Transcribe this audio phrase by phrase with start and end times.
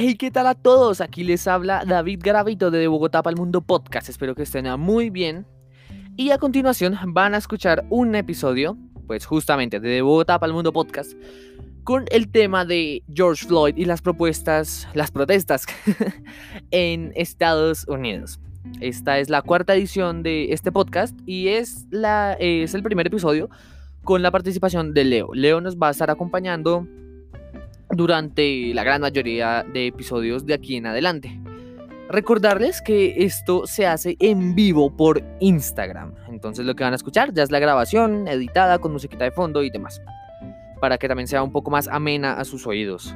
[0.00, 1.00] Hey, ¿qué tal a todos?
[1.00, 4.08] Aquí les habla David Garavito de Bogotá para el Mundo Podcast.
[4.08, 5.44] Espero que estén muy bien.
[6.16, 8.78] Y a continuación van a escuchar un episodio,
[9.08, 11.14] pues justamente de Bogotá para el Mundo Podcast,
[11.82, 15.66] con el tema de George Floyd y las propuestas, las protestas
[16.70, 18.38] en Estados Unidos.
[18.80, 23.50] Esta es la cuarta edición de este podcast y es, la, es el primer episodio
[24.04, 25.34] con la participación de Leo.
[25.34, 26.86] Leo nos va a estar acompañando
[27.90, 31.40] durante la gran mayoría de episodios de aquí en adelante.
[32.08, 36.14] Recordarles que esto se hace en vivo por Instagram.
[36.28, 39.62] Entonces lo que van a escuchar ya es la grabación editada con musiquita de fondo
[39.62, 40.00] y demás.
[40.80, 43.14] Para que también sea un poco más amena a sus oídos.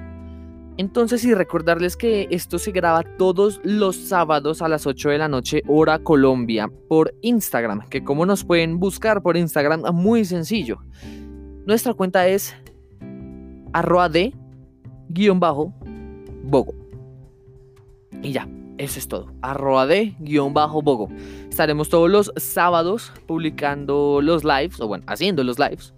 [0.76, 5.28] Entonces y recordarles que esto se graba todos los sábados a las 8 de la
[5.28, 7.88] noche hora Colombia por Instagram.
[7.88, 10.78] Que como nos pueden buscar por Instagram, muy sencillo.
[11.66, 12.54] Nuestra cuenta es
[13.72, 14.34] arroba de
[15.12, 15.72] guion bajo
[16.44, 16.74] Bogo.
[18.22, 19.32] Y ya, eso es todo.
[19.42, 21.08] Arroba de guion bajo Bogo.
[21.48, 25.94] Estaremos todos los sábados publicando los lives, o bueno, haciendo los lives.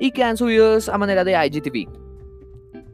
[0.00, 1.88] Y quedan subidos a manera de IGTV.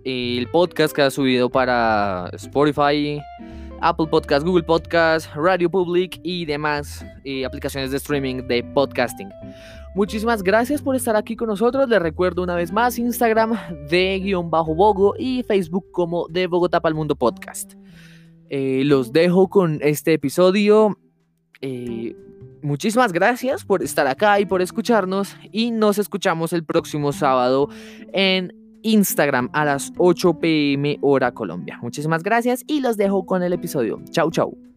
[0.04, 3.20] El podcast queda subido para Spotify,
[3.82, 9.30] Apple Podcast, Google Podcast, Radio Public y demás eh, aplicaciones de streaming de podcasting.
[9.94, 11.88] Muchísimas gracias por estar aquí con nosotros.
[11.88, 13.58] Les recuerdo una vez más Instagram
[13.90, 17.74] de guion bajo Bogo y Facebook como de Bogotá para el Mundo Podcast.
[18.48, 20.96] Eh, los dejo con este episodio.
[21.60, 22.14] Eh,
[22.62, 25.36] muchísimas gracias por estar acá y por escucharnos.
[25.50, 27.68] Y nos escuchamos el próximo sábado
[28.12, 31.80] en Instagram a las 8 pm hora Colombia.
[31.82, 34.00] Muchísimas gracias y los dejo con el episodio.
[34.10, 34.69] Chau, chau.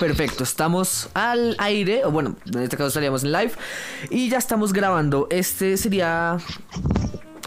[0.00, 3.52] Perfecto, estamos al aire, o bueno, en este caso estaríamos en live,
[4.10, 5.26] y ya estamos grabando.
[5.30, 6.38] Este sería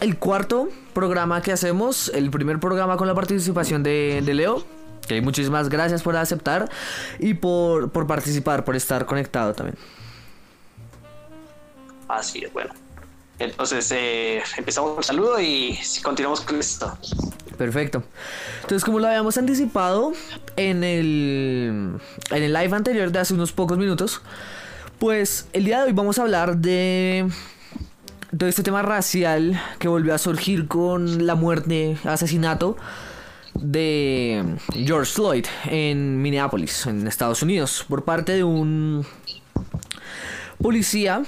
[0.00, 4.64] el cuarto programa que hacemos, el primer programa con la participación de, Leo.
[5.06, 6.68] Que muchísimas gracias por aceptar
[7.18, 9.78] y por, participar, por estar conectado también.
[12.08, 12.74] Así es, bueno.
[13.38, 16.98] Entonces, eh, empezamos el saludo y continuamos con esto.
[17.58, 18.04] Perfecto.
[18.62, 20.12] Entonces, como lo habíamos anticipado
[20.56, 21.98] en el,
[22.30, 24.22] en el live anterior de hace unos pocos minutos,
[24.98, 27.28] pues el día de hoy vamos a hablar de
[28.36, 32.76] todo este tema racial que volvió a surgir con la muerte, asesinato
[33.54, 39.04] de George Floyd en Minneapolis, en Estados Unidos, por parte de un
[40.62, 41.22] policía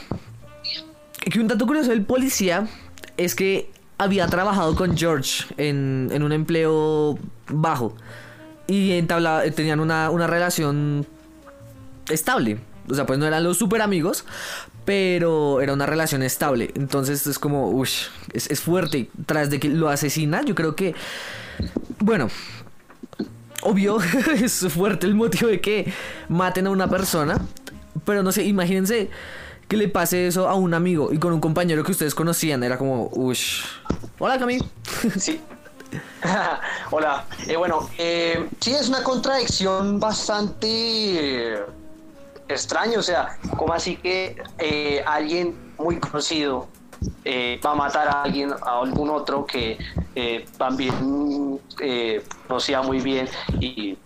[1.28, 2.68] que un dato curioso del policía
[3.16, 3.70] es que
[4.00, 7.18] había trabajado con George en, un empleo
[7.48, 7.94] bajo
[8.66, 11.06] y tenían una, relación
[12.08, 12.58] estable.
[12.88, 14.24] O sea, pues no eran los super amigos,
[14.86, 16.70] pero era una relación estable.
[16.76, 19.10] Entonces es como, uff, es, es, fuerte.
[19.26, 20.94] Tras de que lo asesina, yo creo que,
[21.98, 22.28] bueno,
[23.60, 23.98] obvio,
[24.42, 25.92] es fuerte el motivo de que
[26.28, 27.38] maten a una persona.
[28.06, 29.10] Pero no sé, imagínense
[29.70, 32.64] que le pase eso a un amigo y con un compañero que ustedes conocían.
[32.64, 33.38] Era como, uff.
[34.18, 34.58] Hola, Cami.
[35.16, 35.40] Sí.
[36.90, 37.24] Hola.
[37.46, 41.58] Eh, bueno, eh, sí, es una contradicción bastante eh,
[42.48, 42.98] extraña.
[42.98, 46.68] O sea, como así que eh, alguien muy conocido
[47.64, 49.78] va a matar a alguien, a algún otro que
[50.58, 51.60] también
[52.48, 53.28] conocía muy bien
[53.60, 53.96] y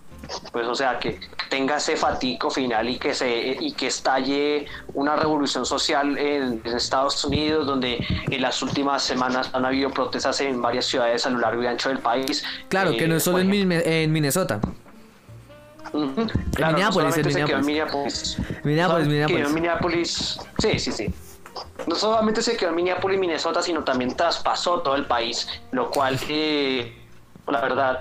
[0.52, 5.16] pues o sea que tenga ese fatico final y que se y que estalle una
[5.16, 10.86] revolución social en, Estados Unidos donde en las últimas semanas han habido protestas en varias
[10.86, 14.60] ciudades a lo largo y ancho del país claro que no es solo en, Minnesota
[15.92, 16.12] en
[16.72, 18.38] Minneapolis, en Minneapolis.
[18.65, 19.53] Minneapolis, Minneapolis.
[19.53, 20.41] Minneapolis.
[20.59, 21.15] Sí, sí, sí.
[21.86, 26.18] No solamente se quedó en Minneapolis, Minnesota, sino también traspasó todo el país, lo cual,
[26.28, 26.97] eh,
[27.47, 28.00] la verdad,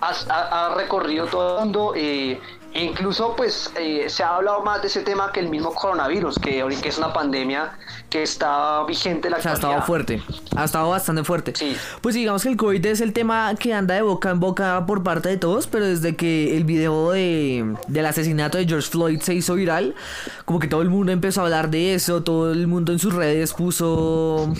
[0.00, 1.92] ha, recorrido todo el mundo.
[1.96, 2.40] Eh,
[2.72, 6.38] e incluso pues eh, se ha hablado más de ese tema que el mismo coronavirus,
[6.38, 7.72] que ahorita es una pandemia
[8.08, 10.22] que está vigente la o ha estado fuerte,
[10.54, 11.52] ha estado bastante fuerte.
[11.56, 11.76] Sí.
[12.00, 15.02] Pues digamos que el COVID es el tema que anda de boca en boca por
[15.02, 19.34] parte de todos, pero desde que el video de, del asesinato de George Floyd se
[19.34, 19.96] hizo viral,
[20.44, 23.14] como que todo el mundo empezó a hablar de eso, todo el mundo en sus
[23.14, 24.52] redes puso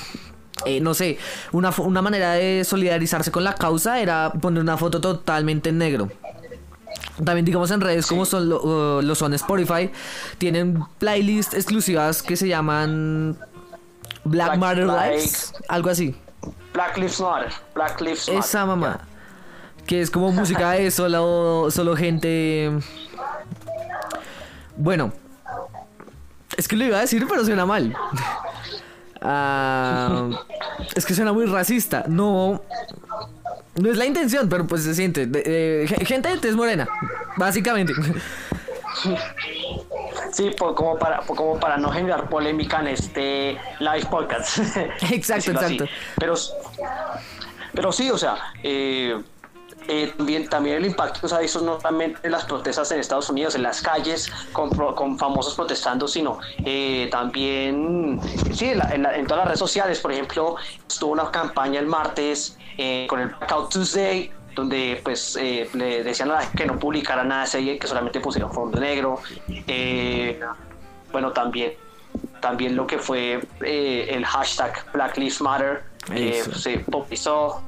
[0.67, 1.19] eh, no sé,
[1.53, 6.09] una, una manera de solidarizarse con la causa era poner una foto totalmente en negro.
[7.25, 9.91] También digamos en redes como son lo, lo son Spotify,
[10.39, 13.37] tienen playlists exclusivas que se llaman
[14.25, 16.15] Black, Matter Lives, algo así.
[16.73, 18.41] Black Lives Matter, Black Lives Matter.
[18.41, 19.01] Esa mamá.
[19.87, 22.71] Que es como música de solo, solo gente.
[24.77, 25.13] Bueno.
[26.57, 27.95] Es que lo iba a decir, pero suena mal.
[29.23, 30.31] Ah,
[31.01, 32.05] es que suena muy racista.
[32.07, 32.63] No.
[33.77, 35.29] No es la intención, pero pues se siente.
[35.33, 36.87] Eh, gente de tez morena,
[37.37, 37.95] básicamente.
[40.33, 44.59] Sí, como, para, como para no generar polémica en este live podcast.
[45.11, 45.85] Exacto, exacto.
[46.19, 46.35] Pero,
[47.73, 49.19] pero sí, o sea, eh,
[49.89, 53.29] eh, también, también el impacto se ha visto no solamente en las protestas en Estados
[53.31, 58.21] Unidos, en las calles, con, con famosos protestando, sino eh, también
[58.53, 60.01] sí, en, en, todas las redes sociales.
[60.01, 60.57] Por ejemplo,
[60.89, 62.57] estuvo una campaña el martes
[63.09, 67.25] con el Blackout Tuesday, donde pues eh, le decían a la gente que no publicara
[67.25, 69.21] nada de serie, que solamente pusieron fondo negro.
[69.49, 70.41] Eh,
[71.13, 71.73] bueno, también,
[72.41, 75.85] también lo que fue eh, el hashtag Black Lives Matter,
[76.55, 77.63] se popularizó.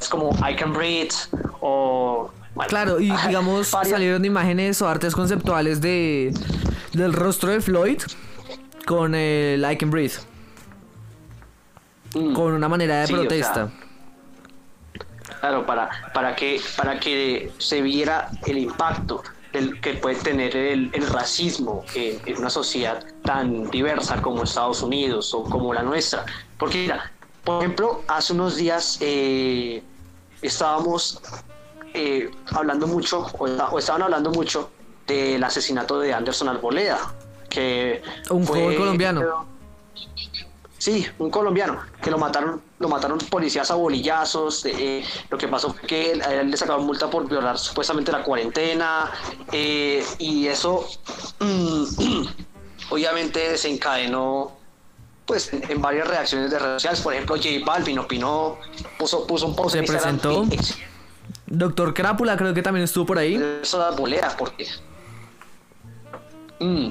[0.00, 1.14] Es como I can breathe
[1.60, 2.30] o...
[2.68, 6.32] claro, y digamos salieron imágenes o artes conceptuales de
[6.92, 8.02] del rostro de Floyd
[8.86, 10.14] con el I can breathe.
[12.14, 12.32] Mm.
[12.32, 13.70] Con una manera de protesta.
[15.40, 20.90] Claro, para, para, que, para que se viera el impacto del, que puede tener el,
[21.12, 26.24] racismo en, una sociedad tan diversa como Estados Unidos o como la nuestra.
[26.56, 27.12] Porque mira,
[27.48, 29.82] por ejemplo, hace unos días eh,
[30.42, 31.18] estábamos
[31.94, 34.70] eh, hablando mucho, o, estaban hablando mucho
[35.06, 36.98] del asesinato de Anderson Arboleda,
[37.48, 39.46] que un fue, colombiano.
[40.76, 44.66] Sí, un colombiano que lo mataron, lo mataron policías a bolillazos.
[44.66, 49.10] Eh, lo que pasó fue que él le sacaron multa por violar supuestamente la cuarentena
[49.52, 50.86] eh, y eso
[51.40, 51.84] mm,
[52.90, 54.57] obviamente desencadenó
[55.28, 57.00] pues en, varias reacciones de redes sociales.
[57.02, 58.58] Por ejemplo, J Balvin opinó,
[58.98, 60.44] puso, puso un post se presentó.
[61.46, 63.40] Doctor Crápula creo que también estuvo por ahí.
[63.62, 63.94] Eso da
[64.36, 64.66] porque.
[66.58, 66.90] Mm,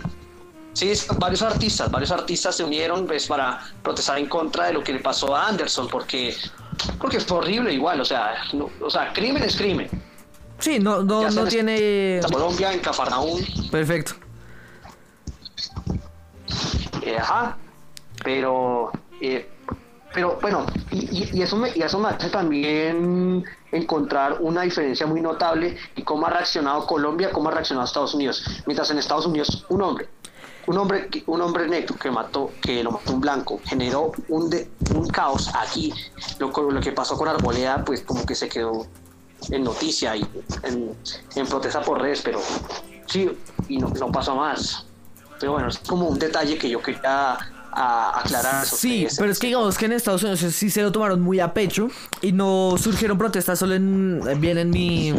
[0.78, 4.94] Sí, varios artistas, varios artistas se unieron pues, para protestar en contra de lo que
[4.94, 6.36] le pasó a Anderson, porque,
[7.00, 8.36] porque fue horrible igual, o sea,
[8.80, 9.90] o sea, crimen es crimen.
[10.60, 12.18] Sí, no, no, no tiene...
[12.18, 13.44] En Colombia, en Cafarnaún.
[13.72, 14.14] Perfecto.
[17.02, 17.58] Eh, ajá,
[18.28, 18.92] pero...
[19.22, 19.50] Eh,
[20.14, 25.78] pero bueno, y, eso me, y eso me hace también encontrar una diferencia muy notable
[25.96, 28.44] y cómo ha reaccionado Colombia, cómo ha reaccionado Estados Unidos.
[28.66, 30.10] Mientras en Estados Unidos un hombre
[30.66, 34.54] un hombre, un hombre negro que mató, que lo mató un blanco, generó un,
[34.94, 35.94] un caos aquí.
[36.40, 38.86] Lo, lo que pasó con Arboleda, pues como que se quedó
[39.52, 40.28] en noticia y
[40.64, 42.42] en, protesta por redes, pero
[43.06, 43.32] sí,
[43.70, 44.86] y no, no pasó más.
[45.40, 47.38] Pero bueno, es como un detalle que yo quería
[47.78, 48.66] aclarar.
[48.66, 51.54] Sí, pero es que digamos que en Estados Unidos sí se lo tomaron muy a
[51.54, 51.90] pecho
[52.22, 55.14] y no surgieron protestas solo en, bien en mi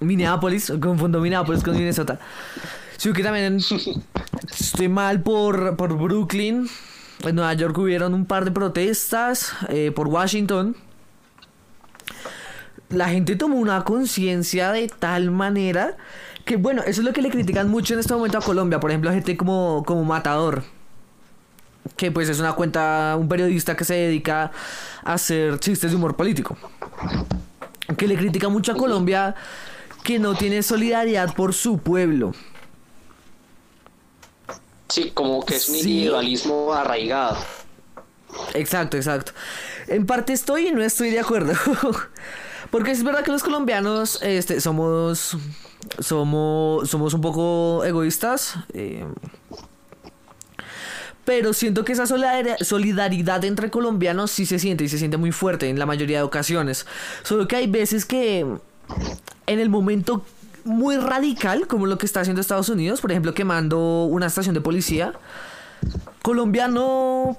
[0.00, 2.18] Minneapolis, confundo Minneapolis con Minnesota.
[2.96, 3.58] Sí, que también
[4.58, 6.68] estoy mal por, por Brooklyn.
[7.22, 9.52] En Nueva York hubieron un par de protestas.
[9.68, 10.76] Eh, por Washington.
[12.90, 15.96] La gente tomó una conciencia de tal manera
[16.44, 18.78] que, bueno, eso es lo que le critican mucho en este momento a Colombia.
[18.78, 20.62] Por ejemplo, a gente como, como Matador.
[21.96, 24.50] Que pues es una cuenta, un periodista que se dedica
[25.04, 26.56] a hacer chistes de humor político.
[27.96, 29.34] Que le critica mucho a Colombia
[30.02, 32.32] que no tiene solidaridad por su pueblo.
[34.88, 37.38] Sí, como que es un individualismo arraigado.
[38.52, 39.32] Exacto, exacto.
[39.88, 41.54] En parte estoy y no estoy de acuerdo.
[42.70, 45.36] Porque es verdad que los colombianos este, somos,
[46.00, 48.56] somos, somos un poco egoístas.
[48.72, 49.06] Eh,
[51.24, 55.68] pero siento que esa solidaridad entre colombianos sí se siente y se siente muy fuerte
[55.68, 56.86] en la mayoría de ocasiones.
[57.22, 58.40] Solo que hay veces que
[59.46, 60.24] en el momento
[60.64, 64.60] muy radical, como lo que está haciendo Estados Unidos, por ejemplo, quemando una estación de
[64.60, 65.12] policía.
[66.22, 67.38] Colombia no.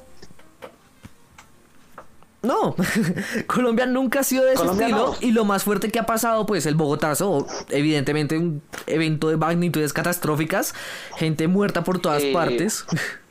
[2.43, 2.75] No,
[3.47, 6.67] Colombia nunca ha sido de ese estilo y lo más fuerte que ha pasado, pues
[6.67, 10.75] el Bogotazo, evidentemente un evento de magnitudes catastróficas,
[11.17, 12.85] gente muerta por todas eh, partes.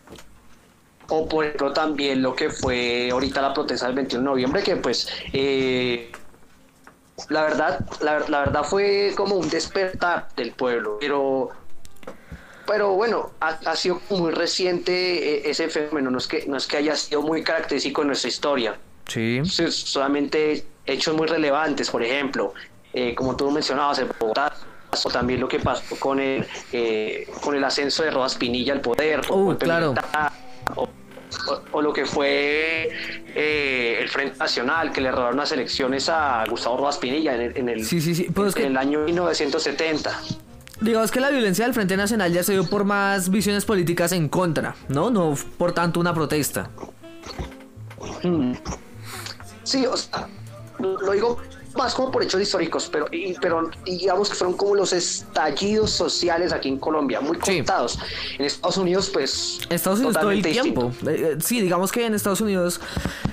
[1.08, 4.76] O por ejemplo también lo que fue ahorita la protesta del 21 de noviembre, que
[4.76, 6.10] pues eh,
[7.28, 11.50] la verdad, la, verdad fue como un despertar del pueblo, pero
[12.66, 16.78] pero bueno, ha, sido muy reciente eh, ese fenómeno, no es que no es que
[16.78, 18.78] haya sido muy característico en nuestra historia.
[19.06, 19.42] Sí.
[19.44, 22.54] Solamente hechos muy relevantes, por ejemplo,
[22.94, 24.54] eh, como tú mencionabas, en Bogotá
[24.90, 28.80] pasó también lo que pasó con el, eh, con el ascenso de Rodas Pinilla al
[28.80, 29.20] poder.
[29.30, 29.94] Uh, claro.
[30.76, 32.90] O, lo que fue
[33.34, 37.56] eh, el Frente Nacional, que le robaron las elecciones a Gustavo Rodas Pinilla en el,
[37.56, 38.24] en el, sí, sí, sí.
[38.32, 40.20] Pues en el año 1970.
[40.80, 44.28] Digamos que la violencia del Frente Nacional ya se dio por más visiones políticas en
[44.28, 45.10] contra, ¿no?
[45.10, 46.70] No por tanto una protesta.
[48.22, 48.54] Hmm.
[49.62, 50.28] Sí, o sea,
[50.78, 51.38] lo digo
[51.76, 53.06] más como por hechos históricos, pero,
[53.40, 57.98] pero digamos que fueron como los estallidos sociales aquí en Colombia, muy contados.
[58.38, 59.60] En Estados Unidos, pues.
[59.70, 60.92] Estados Unidos todo el tiempo.
[61.06, 62.80] Eh, eh, sí, digamos que en Estados Unidos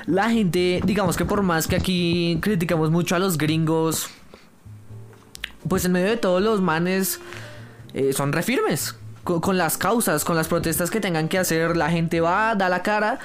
[0.07, 4.07] la gente, digamos que por más que aquí criticamos mucho a los gringos,
[5.67, 7.19] pues en medio de todos los manes
[7.93, 8.95] eh, son refirmes.
[9.23, 12.69] Con, con las causas, con las protestas que tengan que hacer, la gente va, da
[12.69, 13.19] la cara,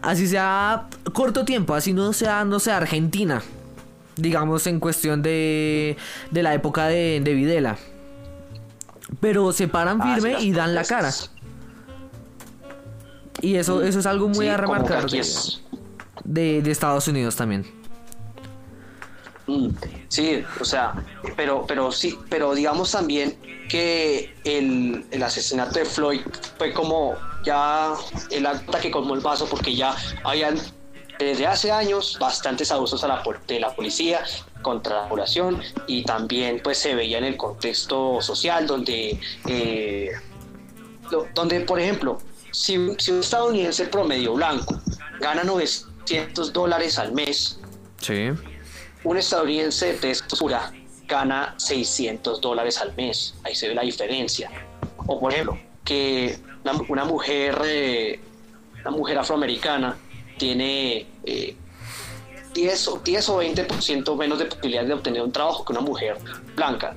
[0.00, 3.42] así sea corto tiempo, así no sea, no sea Argentina,
[4.20, 5.96] digamos, en cuestión de,
[6.30, 7.76] de la época de, de Videla.
[9.20, 11.12] Pero se paran ah, firme y dan la cara.
[13.42, 15.06] Y eso, eso es algo muy a remarcar
[16.24, 17.66] de, de, Estados Unidos también.
[19.46, 19.68] Mm.
[20.08, 20.92] Sí, o sea,
[21.36, 23.36] pero, pero sí, pero digamos también
[23.68, 26.20] que el, el asesinato de Floyd
[26.58, 27.94] fue como ya
[28.30, 30.56] el acta que como el vaso porque ya habían
[31.24, 34.24] desde hace años bastantes abusos a la, de la policía
[34.62, 40.10] contra la población y también pues se veía en el contexto social donde, eh,
[41.34, 42.18] donde por ejemplo,
[42.52, 44.80] si, un estadounidense promedio blanco
[45.20, 47.60] gana 900 dólares al mes,
[49.04, 50.72] un estadounidense de pura
[51.06, 53.34] gana 600 dólares al mes.
[53.44, 54.50] Ahí se ve la diferencia.
[55.06, 56.38] O por ejemplo, que
[56.88, 58.20] una, mujer, eh,
[58.82, 59.96] una mujer afroamericana
[60.40, 61.06] tiene
[62.54, 66.16] 10, o, 10 o 20% menos de posibilidades de obtener un trabajo que una mujer
[66.56, 66.96] blanca.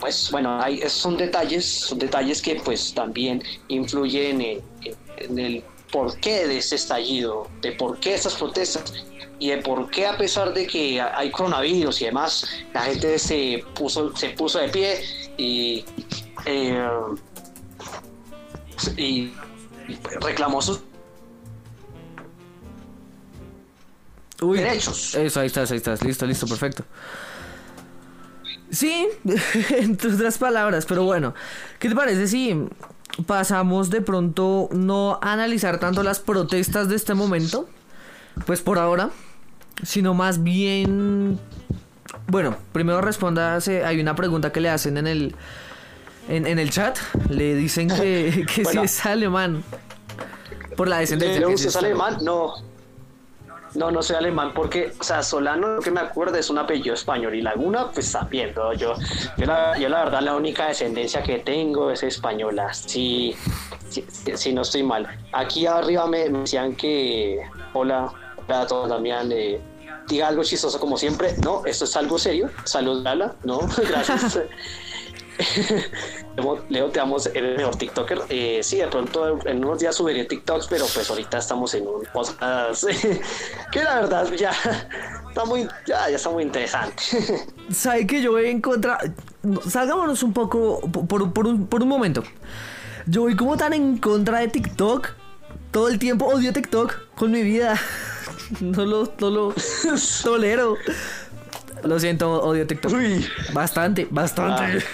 [0.00, 5.62] Pues bueno, hay, son detalles, son detalles que pues también influyen en, el
[5.92, 8.92] porqué de ese estallido, de por qué estas protestas
[9.38, 13.64] y de por qué a pesar de que hay coronavirus y demás, la gente se
[13.76, 15.04] puso, se puso de pie
[15.38, 15.84] y,
[16.44, 16.88] eh,
[18.96, 19.32] y
[20.20, 20.80] reclamó sus
[24.40, 25.14] Uy, derechos.
[25.14, 26.02] Eso, ahí estás, ahí estás.
[26.04, 26.84] Listo, listo, perfecto.
[28.70, 29.06] Sí,
[29.70, 31.34] en otras palabras, pero bueno,
[31.78, 32.66] ¿qué te parece si
[33.26, 37.68] pasamos de pronto no a analizar tanto las protestas de este momento?
[38.46, 39.10] Pues por ahora,
[39.82, 41.38] sino más bien...
[42.26, 45.34] Bueno, primero responda, hay una pregunta que le hacen en el,
[46.28, 46.98] en, el chat,
[47.28, 49.62] le dicen que, que si es alemán,
[50.76, 51.68] por la descendencia.
[51.68, 52.18] es alemán?
[52.22, 52.54] No.
[53.74, 56.94] No, no soy alemán porque, o sea, Solano, lo que me acuerdo, es un apellido
[56.94, 58.94] español y Laguna, pues también, Yo,
[59.36, 63.34] yo, la, la verdad, la única descendencia que tengo es española, sí,
[63.88, 65.08] sí, no estoy mal.
[65.32, 67.40] Aquí arriba me, decían que,
[67.72, 68.12] hola,
[68.46, 69.60] hola a todos, Damián, eh,
[70.08, 71.34] diga algo chistoso como siempre.
[71.42, 72.50] No, esto es algo serio.
[72.64, 73.34] Salud, Lala.
[73.44, 74.40] No, gracias.
[76.68, 78.22] Leo, te amo, eres el mejor TikToker.
[78.28, 82.02] Eh, sí, de pronto en unos días subiré TikToks, pero pues ahorita estamos en un
[82.12, 82.84] podcast
[83.72, 84.52] que la verdad ya
[85.28, 87.02] está muy, ya, ya está muy interesante.
[87.70, 88.98] Sabe que yo voy en contra.
[89.68, 92.22] Salgámonos un poco por, por, un, por un momento.
[93.06, 95.10] Yo voy como tan en contra de TikTok.
[95.70, 97.78] Todo el tiempo odio TikTok con mi vida.
[98.60, 99.54] No lo, no lo
[100.22, 100.76] tolero.
[101.84, 102.92] Lo siento, odio TikTok.
[103.52, 104.84] Bastante, bastante.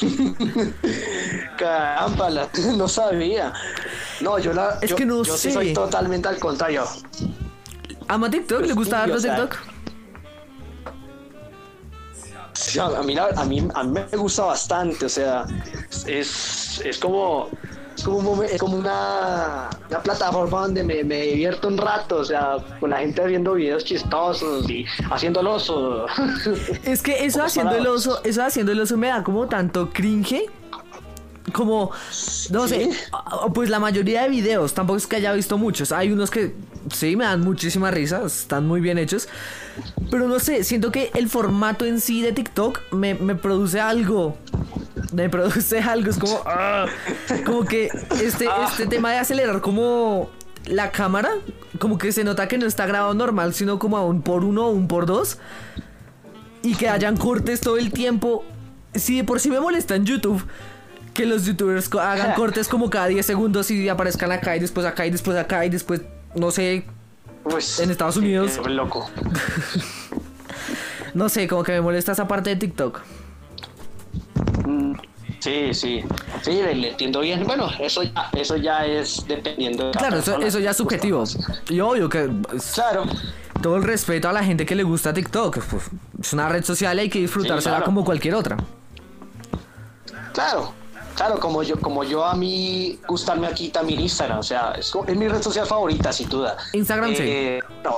[1.58, 3.52] Caramba, no sabía.
[4.20, 4.78] No, yo la.
[4.80, 5.52] Es que no yo sé.
[5.52, 6.84] soy totalmente al contrario.
[8.08, 8.62] ¿Ama TikTok?
[8.62, 9.56] ¿Le gusta darlo TikTok?
[12.78, 15.46] a, mí, a, mí, a mí me gusta bastante, o sea,
[16.06, 17.48] es, es como
[17.96, 22.56] es como, es como una, una, plataforma donde me, me, divierto un rato, o sea,
[22.78, 26.06] con la gente viendo videos chistosos y haciendo el oso.
[26.84, 30.46] Es que eso haciendo el oso, eso haciendo el oso me da como tanto cringe.
[31.52, 31.90] Como,
[32.50, 32.90] no sé,
[33.54, 35.90] pues la mayoría de videos, tampoco es que haya visto muchos.
[35.90, 36.54] Hay unos que
[36.92, 39.28] sí me dan muchísima risa, están muy bien hechos.
[40.10, 44.36] Pero no sé, siento que el formato en sí de TikTok me, me produce algo
[45.12, 46.86] me produce algo, es como, ah,
[47.44, 47.88] como que
[48.22, 48.68] este, ah.
[48.70, 50.30] este tema de acelerar como
[50.66, 51.30] la cámara,
[51.78, 54.66] como que se nota que no está grabado normal, sino como a un por uno
[54.66, 55.38] o un por dos.
[56.62, 58.44] Y que hayan cortes todo el tiempo.
[58.94, 60.44] Si de por sí me molesta en YouTube
[61.14, 65.06] que los youtubers hagan cortes como cada 10 segundos y aparezcan acá y después acá
[65.06, 66.02] y después acá y después,
[66.34, 66.84] no sé,
[67.42, 68.60] pues, en Estados Unidos.
[68.68, 69.10] loco.
[71.14, 73.00] no sé, como que me molesta esa parte de TikTok.
[74.70, 74.94] Mm,
[75.38, 76.02] Sí, sí,
[76.42, 77.46] sí, le, entiendo bien.
[77.46, 81.24] Bueno, eso ya, eso ya es dependiendo de Claro, eso, ya es subjetivo.
[81.68, 83.04] Y obvio que es- Claro,
[83.62, 85.58] todo el respeto a la gente que le gusta TikTok.
[85.64, 85.84] pues,
[86.20, 87.86] es una red social y hay que disfrutársela claro.
[87.86, 88.56] como cualquier otra.
[90.34, 90.72] claro,
[91.16, 95.16] claro, como yo, como yo a mí gustarme aquí también Instagram, o sea, es, es
[95.16, 96.56] mi red social favorita, sin duda.
[96.72, 97.22] Instagram, sí.
[97.22, 97.96] Eh, no,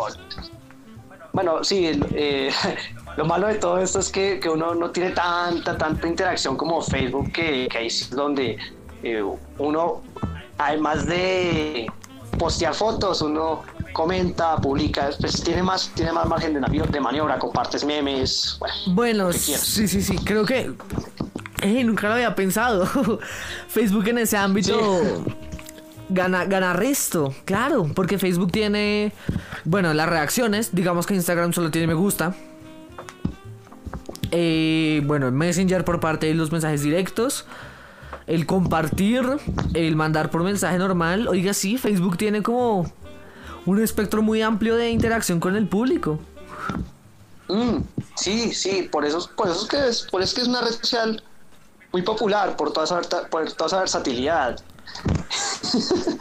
[1.33, 2.53] bueno, sí, eh,
[3.17, 6.81] lo malo de todo esto es que, que uno no tiene tanta, tanta interacción como
[6.81, 8.59] Facebook, que, que ahí es donde
[9.03, 9.23] eh,
[9.59, 10.03] uno,
[10.59, 11.87] además de
[12.39, 17.85] postear fotos, uno comenta, publica, pues tiene más, tiene más margen de, de maniobra, compartes
[17.85, 18.75] memes, bueno,
[19.27, 20.17] Bueno, sí, sí, sí.
[20.25, 20.73] Creo que.
[21.63, 22.87] eh, nunca lo había pensado.
[23.69, 25.01] Facebook en ese ámbito.
[26.09, 29.13] Gana, gana resto, claro, porque Facebook tiene,
[29.65, 32.35] bueno, las reacciones, digamos que Instagram solo tiene me gusta.
[34.33, 37.45] Eh, bueno, el Messenger por parte de los mensajes directos,
[38.27, 39.25] el compartir,
[39.75, 41.29] el mandar por mensaje normal.
[41.29, 42.91] Oiga, sí, Facebook tiene como
[43.67, 46.19] un espectro muy amplio de interacción con el público.
[47.49, 47.79] Mm,
[48.17, 50.63] sí, sí, por eso, por eso es que es, por eso es que es una
[50.63, 51.23] red social
[51.93, 54.59] muy popular por toda esa, por toda esa versatilidad.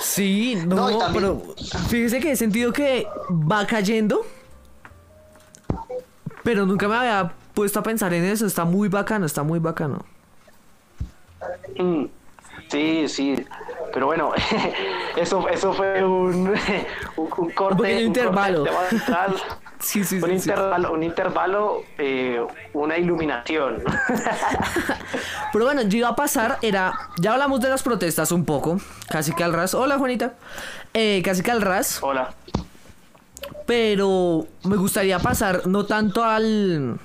[0.01, 1.55] Sí, no, No, también- pero
[1.87, 4.25] fíjese que he sentido que va cayendo.
[6.43, 8.47] Pero nunca me había puesto a pensar en eso.
[8.47, 10.03] Está muy bacano, está muy bacano.
[11.77, 12.05] Mm,
[12.69, 13.45] sí, sí,
[13.93, 14.31] pero bueno,
[15.15, 16.55] eso, eso fue un,
[17.17, 18.65] un, un corte, Un intervalo.
[18.65, 19.35] corte central.
[19.81, 20.33] Sí, sí, un, sí, sí.
[20.49, 22.39] intervalo, un intervalo, eh,
[22.73, 23.81] una iluminación.
[25.51, 26.93] Pero bueno, yo iba a pasar, era.
[27.17, 28.77] Ya hablamos de las protestas un poco.
[29.09, 29.73] Casi que al ras.
[29.73, 30.33] Hola, Juanita.
[30.93, 31.97] Eh, casi que al ras.
[32.03, 32.31] Hola.
[33.65, 36.99] Pero me gustaría pasar no tanto al.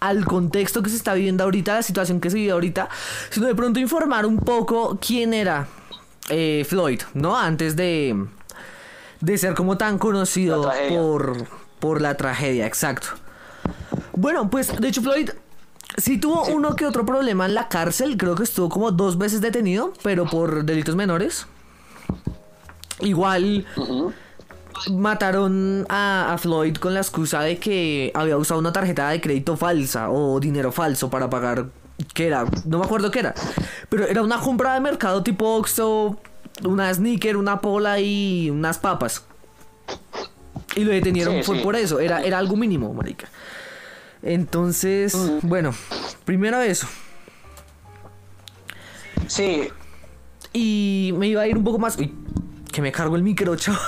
[0.00, 2.88] Al contexto que se está viviendo ahorita, la situación que se vive ahorita,
[3.30, 5.66] sino de pronto informar un poco quién era
[6.30, 7.36] eh, Floyd, ¿no?
[7.36, 8.26] Antes de,
[9.20, 11.46] de ser como tan conocido por,
[11.78, 13.08] por la tragedia, exacto.
[14.12, 15.30] Bueno, pues de hecho Floyd
[15.96, 19.40] sí tuvo uno que otro problema en la cárcel, creo que estuvo como dos veces
[19.40, 21.46] detenido, pero por delitos menores.
[23.00, 23.66] Igual.
[24.90, 29.56] Mataron a, a Floyd con la excusa de que había usado una tarjeta de crédito
[29.56, 31.66] falsa o dinero falso para pagar.
[32.14, 32.46] ¿Qué era?
[32.64, 33.34] No me acuerdo qué era.
[33.88, 36.18] Pero era una compra de mercado tipo Oxxo,
[36.64, 39.24] una sneaker, una pola y unas papas.
[40.76, 41.62] Y lo detenieron Sí, por, sí.
[41.62, 42.00] por eso.
[42.00, 43.28] Era, era algo mínimo, marica.
[44.22, 45.74] Entonces, bueno,
[46.24, 46.86] primero eso.
[49.26, 49.68] Sí,
[50.52, 51.96] Y me iba a ir un poco más.
[51.98, 52.12] Uy,
[52.70, 53.80] que me cargo el micro, chaval.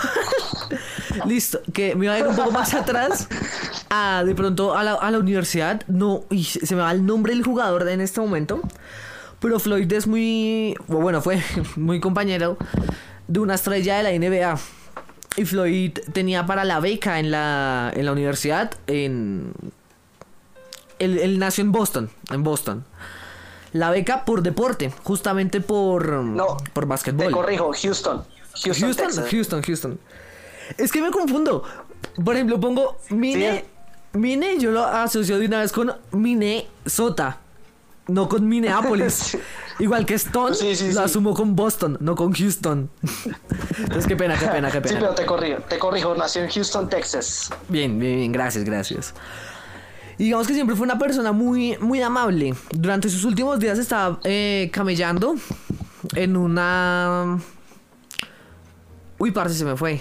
[1.27, 3.29] Listo, que me iba a ir un poco más atrás.
[3.91, 5.83] A, de pronto a la, a la universidad.
[5.87, 8.61] No, uy, se me va el nombre del jugador en este momento.
[9.41, 10.75] Pero Floyd es muy.
[10.87, 11.43] Bueno, fue
[11.77, 12.57] muy compañero
[13.29, 14.59] de una estrella de la NBA.
[15.37, 18.73] Y Floyd tenía para la beca en la, en la universidad.
[18.87, 19.53] En.
[20.99, 22.11] Él, él nació en Boston.
[22.31, 22.85] En Boston.
[23.73, 26.59] La beca por deporte, justamente por, no.
[26.75, 27.33] por Te básquetbol.
[27.33, 28.23] corrijo, Houston.
[28.55, 29.31] Houston, Houston, Texas.
[29.31, 29.99] Houston, Houston.
[30.79, 31.63] Es que me confundo.
[32.25, 33.65] Por ejemplo, pongo Mine.
[34.13, 37.39] Mine, yo lo asocio de una vez con Minnesota.
[38.09, 39.15] No con Minneapolis.
[39.79, 39.85] Sí.
[39.85, 40.99] Igual que Stone, Sí, sí, lo sí.
[40.99, 42.91] asumo con Boston, no con Houston.
[43.79, 45.01] Entonces, qué pena, qué pena, qué Sí, pena.
[45.01, 47.51] pero te corrijo, te corrijo, nació en Houston, Texas.
[47.69, 49.15] Bien, bien, bien, gracias, gracias.
[50.19, 52.55] Y digamos que siempre fue una persona muy, muy amable.
[52.71, 55.37] Durante sus últimos días estaba eh, camellando
[56.15, 57.39] en una...
[59.19, 60.01] Uy, parce, se me fue.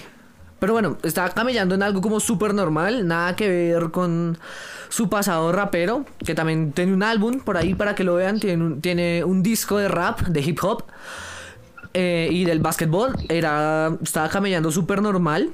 [0.59, 4.37] Pero bueno, estaba camellando en algo como súper normal, nada que ver con
[4.89, 8.63] su pasado rapero, que también tiene un álbum por ahí para que lo vean, tiene
[8.63, 10.83] un, tiene un disco de rap, de hip hop
[11.95, 13.15] eh, y del básquetbol.
[13.27, 15.49] Era, estaba camellando súper normal.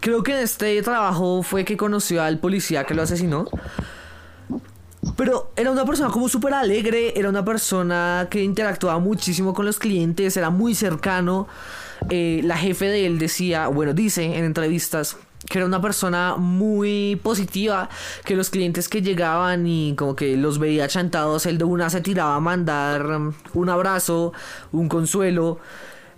[0.00, 3.46] Creo que en este trabajo fue que conoció al policía que lo asesinó.
[5.16, 9.78] Pero era una persona como súper alegre, era una persona que interactuaba muchísimo con los
[9.78, 11.48] clientes, era muy cercano.
[12.10, 15.16] Eh, la jefe de él decía, bueno, dice en entrevistas
[15.48, 17.88] que era una persona muy positiva,
[18.24, 22.00] que los clientes que llegaban y como que los veía chantados, él de una se
[22.00, 23.20] tiraba a mandar
[23.54, 24.32] un abrazo,
[24.72, 25.58] un consuelo.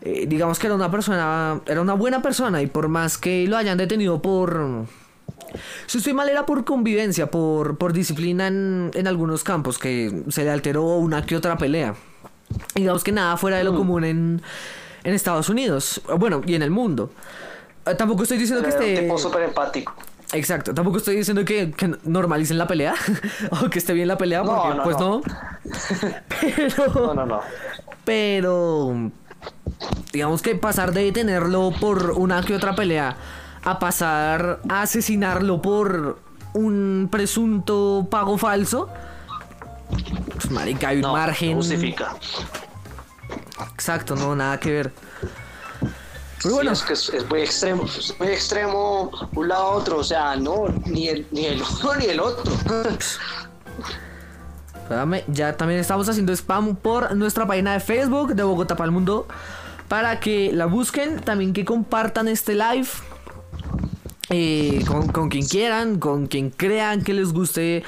[0.00, 3.56] Eh, digamos que era una persona, era una buena persona y por más que lo
[3.56, 4.86] hayan detenido por...
[5.86, 10.44] Si estoy mal era por convivencia, por, por disciplina en, en algunos campos, que se
[10.44, 11.94] le alteró una que otra pelea.
[12.74, 14.42] Digamos que nada fuera de lo común en,
[15.04, 17.10] en Estados Unidos, bueno, y en el mundo.
[17.86, 19.00] Eh, Tampoco estoy diciendo que un esté...
[19.02, 19.94] tipo súper empático.
[20.32, 22.94] Exacto, tampoco estoy diciendo que, que normalicen la pelea
[23.62, 25.20] o que esté bien la pelea, No, porque no, pues no.
[25.20, 25.22] no.
[26.28, 26.94] Pero.
[27.06, 27.40] No, no, no.
[28.04, 29.10] Pero.
[30.12, 33.16] Digamos que pasar de detenerlo por una que otra pelea
[33.64, 36.18] a pasar a asesinarlo por
[36.54, 38.88] un presunto pago falso.
[40.32, 41.50] Pues, marica, hay un No, margen.
[41.52, 42.14] no justifica.
[43.58, 44.94] Exacto, no, nada que ver.
[46.42, 49.70] Pero Sí, bueno, es que es, es muy extremo, es muy extremo un lado a
[49.70, 52.52] otro, o sea, no, ni el, ni el uno ni el otro.
[54.74, 58.92] espérame, ya también estamos haciendo spam por nuestra página de Facebook de Bogotá para el
[58.92, 59.26] Mundo.
[59.88, 62.88] Para que la busquen, también que compartan este live.
[64.30, 67.82] eh, con, con quien quieran, con quien crean que les guste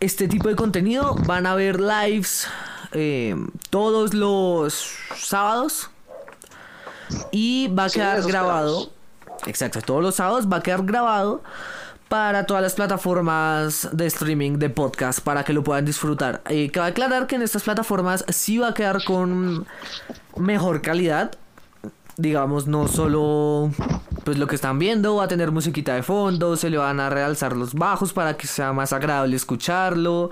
[0.00, 1.14] este tipo de contenido.
[1.26, 2.46] Van a ver lives
[2.92, 3.36] eh,
[3.70, 5.90] todos los sábados.
[7.30, 8.90] Y va a Sí, quedar grabado.
[9.46, 11.42] Exacto, todos los sábados va a quedar grabado
[12.08, 16.42] para todas las plataformas de streaming de podcast para que lo puedan disfrutar.
[16.48, 19.66] Eh, cabe aclarar que en estas plataformas sí va a quedar con
[20.36, 21.32] mejor calidad.
[22.16, 23.70] Digamos, no solo
[24.24, 27.08] pues lo que están viendo, va a tener musiquita de fondo, se le van a
[27.10, 30.30] realzar los bajos para que sea más agradable escucharlo.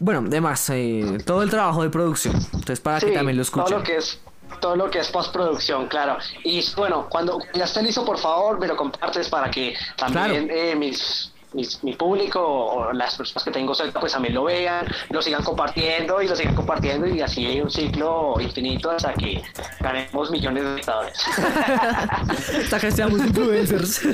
[0.00, 2.34] Bueno, demás, eh, todo el trabajo de producción.
[2.34, 3.66] Entonces, para que también lo escuchen.
[3.66, 4.18] Todo lo que es
[4.60, 6.18] todo lo que es postproducción, claro.
[6.44, 10.74] Y bueno, cuando ya esté listo, por favor, me lo compartes para que también eh,
[10.74, 15.20] mis, mis- mi público o las personas que tengo cerca pues también lo vean, lo
[15.22, 19.42] sigan compartiendo y lo sigan compartiendo y así hay un ciclo infinito hasta que
[19.80, 21.18] ganemos millones de espectadores.
[22.64, 24.00] Hasta que seamos influencers.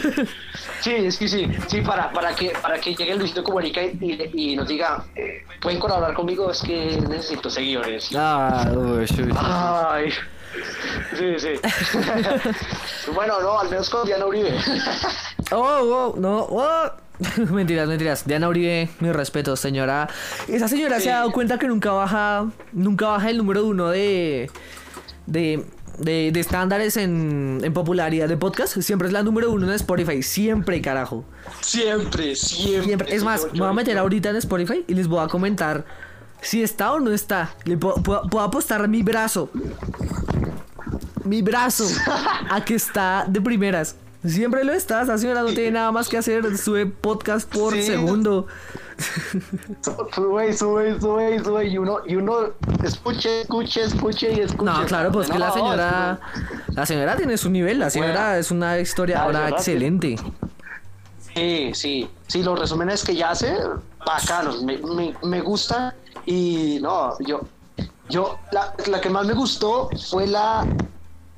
[0.80, 4.52] Sí, sí, sí, sí, para, para que para que llegue el Luisito Comunica y, y-
[4.52, 8.10] y nos diga, eh, pueden colaborar conmigo, es que necesito seguidores.
[8.14, 9.32] ah, uy, uy, uy.
[9.36, 10.10] Ay,
[11.16, 13.10] sí, sí.
[13.14, 14.56] bueno, no, al menos con Diana Uribe.
[15.52, 16.90] Oh, oh, no, oh.
[17.50, 18.26] mentiras, mentiras.
[18.26, 20.08] Diana Uribe, mi respeto, señora.
[20.48, 24.50] Esa señora se ha dado cuenta que nunca baja, nunca baja el número uno de,
[25.26, 25.64] de,
[25.98, 28.78] de, de estándares en, en popularidad de podcast.
[28.80, 30.22] Siempre es la número uno en Spotify.
[30.22, 31.24] Siempre, carajo.
[31.62, 32.84] Siempre, siempre.
[32.84, 33.14] Siempre.
[33.14, 35.84] Es más, me voy a meter ahorita en Spotify y les voy a comentar
[36.42, 37.54] si está o no está.
[37.64, 39.50] Le puedo, puedo- puedo apostar mi brazo.
[41.24, 41.86] Mi brazo
[42.50, 43.96] a que está de primeras.
[44.24, 47.82] Siempre lo está, esa señora no tiene nada más que hacer, sube podcast por Sí.
[47.82, 48.46] segundo.
[50.14, 51.66] Sube, sube, sube, sube.
[51.68, 52.36] Y uno, y uno
[52.82, 54.64] escuche, escuche, escuche y escuche.
[54.64, 56.20] No, claro, pues que la No, señora,
[56.68, 60.16] la señora tiene su nivel, la señora es una historiadora La excelente.
[61.34, 63.54] Sí, sí, sí, los resúmenes que ya hace,
[64.04, 67.42] bacanos, me, me, me gusta y no, yo,
[68.08, 70.66] yo, la, la que más me gustó fue la,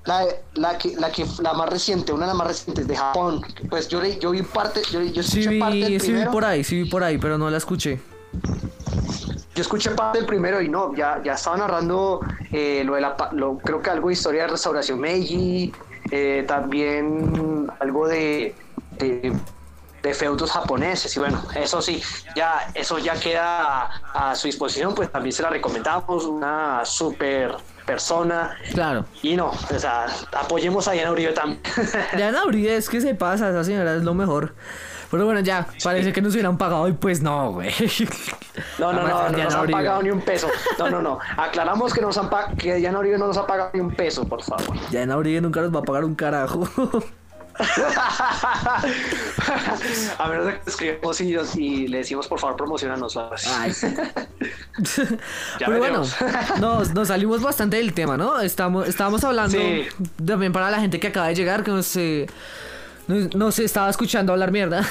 [0.05, 3.43] la, la que, la que, la más reciente, una de las más recientes de Japón,
[3.69, 6.45] pues yo, yo vi parte, yo, yo Sí escuché parte del vi, sí vi por
[6.45, 8.01] ahí, sí vi por ahí, pero no la escuché.
[9.55, 12.21] yo escuché parte del primero y no, ya, ya estaba narrando
[12.53, 15.73] eh, lo de la, lo, creo que algo de historia de restauración Meiji,
[16.11, 18.55] eh, también algo de,
[18.99, 19.33] de,
[20.03, 22.03] de feudos japoneses y bueno, eso sí,
[22.37, 27.57] ya eso ya queda a, a su disposición, pues también se la recomendamos, una super
[27.85, 29.07] persona Claro.
[29.23, 30.07] y no, o sea,
[30.37, 31.61] apoyemos a Diana Uribe también.
[32.17, 34.55] Diana Uribe es que se pasa, esa señora es lo mejor.
[35.11, 37.71] Pero bueno, ya, parece que nos hubieran pagado y pues no, güey.
[38.79, 39.73] No, no, no, no, Diana nos han Uribe.
[39.79, 40.49] pagado ni un peso.
[40.79, 41.19] No, no, no.
[41.39, 44.43] Aclaramos que nos han que Diana Uribe no nos ha pagado ni un peso, por
[44.43, 44.77] favor.
[44.91, 46.69] Diana Uribe nunca nos va a pagar un carajo.
[50.19, 53.17] a menos de que escribamos y, y le decimos por favor promocionanos.
[53.17, 53.73] Ay.
[55.59, 56.03] Pero bueno,
[56.61, 58.41] nos, nos salimos bastante del tema, ¿no?
[58.41, 59.87] Estamos, estábamos hablando Sí.
[60.25, 62.27] también para la gente que acaba de llegar, que nos, eh,
[63.07, 64.87] nos, nos estaba escuchando hablar mierda.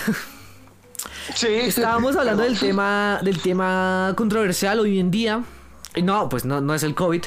[1.35, 1.47] Sí.
[1.47, 5.43] Estábamos hablando del tema, del tema controversial hoy en día.
[6.01, 7.23] No, pues no, no es el COVID.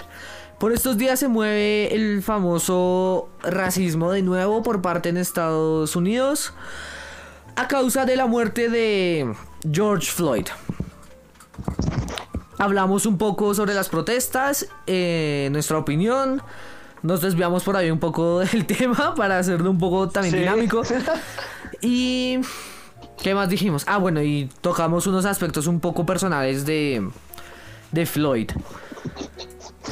[0.61, 6.53] Por estos días se mueve el famoso racismo de nuevo por parte en Estados Unidos
[7.57, 9.35] a causa de la muerte de
[9.73, 10.47] George Floyd.
[12.59, 16.43] Hablamos un poco sobre las protestas, eh, nuestra opinión.
[17.03, 20.41] Nos desviamos por ahí un poco del tema para hacerlo un poco también Sí.
[20.41, 20.83] dinámico.
[21.83, 22.41] Y...
[23.23, 23.85] ¿Qué más dijimos?
[23.87, 27.09] Ah, bueno, y tocamos unos aspectos un poco personales de,
[27.93, 28.51] de Floyd.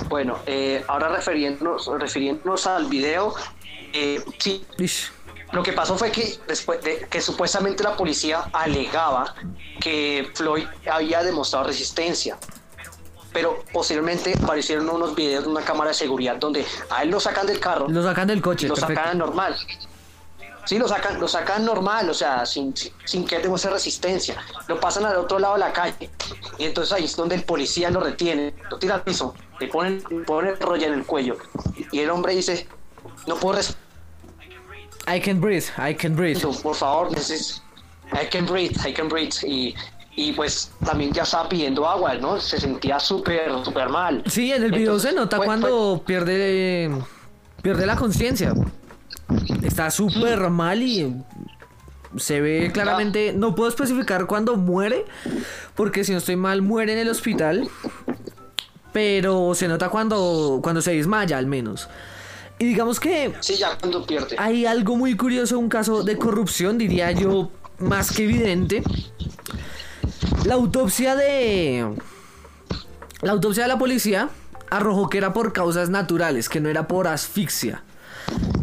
[0.09, 3.35] Bueno, eh, ahora refiriéndonos, refiriéndonos al video,
[3.93, 4.65] eh, sí.
[5.53, 9.35] Lo que pasó fue que después de que supuestamente la policía alegaba
[9.81, 12.37] que Floyd había demostrado resistencia.
[13.33, 17.47] Pero posteriormente aparecieron unos videos de una cámara de seguridad donde a él lo sacan
[17.47, 18.69] del carro Lo sacan del y coche.
[18.69, 19.03] lo perfecto.
[19.03, 19.57] sacan normal.
[20.69, 22.75] Sí, lo sacan, lo sacan normal, o sea, sin,
[23.07, 24.37] sin, que demuestre resistencia.
[24.67, 26.11] Lo pasan al otro lado de la calle.
[26.59, 30.05] Y entonces ahí es donde el policía lo retiene, lo tira al piso, le ponen,
[30.11, 31.39] le ponen el rollo en el cuello.
[31.91, 32.69] Y el hombre dice,
[33.27, 33.83] no puedo respirar.
[35.11, 36.39] I can breathe, I can breathe.
[36.63, 37.63] Por favor, neces-
[38.13, 39.33] I can breathe, I can breathe.
[39.47, 39.75] Y,
[40.17, 42.39] y pues también ya estaba pidiendo agua, ¿no?
[42.43, 44.23] Se sentía súper, súper mal.
[44.27, 46.91] Sí, en el video Entonces, se nota fue- cuando pierde
[47.63, 48.53] pierde la conciencia.
[49.63, 51.15] Está súper mal y
[52.17, 53.33] se ve claramente.
[53.33, 55.05] No puedo especificar cuándo muere,
[55.75, 57.69] porque si no estoy mal, muere en el hospital.
[58.93, 61.89] Pero se nota cuando, cuando se desmaya, al menos.
[62.59, 64.35] Y digamos que Sí, ya cuando pierde.
[64.39, 68.83] hay algo muy curioso, un caso de corrupción, diría yo, más que evidente.
[70.45, 71.87] La autopsia de.
[73.23, 74.31] La autopsia de la policía
[74.71, 77.83] arrojó que era por causas naturales, que no era por asfixia.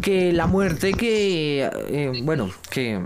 [0.06, 1.68] Que la muerte que.
[1.88, 3.02] eh, bueno, que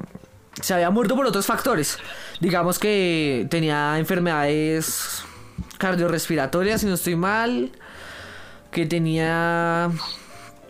[0.60, 1.96] se había muerto por otros factores.
[2.40, 5.22] Digamos que tenía enfermedades
[5.78, 7.72] cardiorrespiratorias, si no estoy mal.
[8.70, 9.90] Que tenía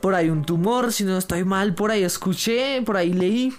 [0.01, 3.53] por ahí un tumor, si no estoy mal, por ahí escuché, por ahí leí.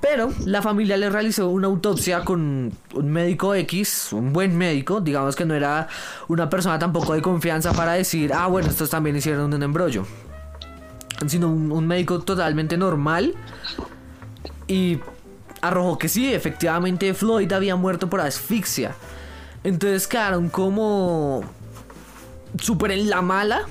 [0.00, 5.36] Pero la familia le realizó una autopsia con un médico X, un buen médico, digamos
[5.36, 5.86] que no era
[6.26, 10.04] una persona tampoco de confianza para decir, ah, bueno, estos también hicieron un embrollo.
[11.26, 13.34] Sino un, un médico totalmente normal.
[14.66, 15.00] Y
[15.60, 18.94] arrojó que sí, efectivamente Floyd había muerto por asfixia.
[19.62, 21.42] Entonces quedaron como
[22.60, 23.62] súper en la mala.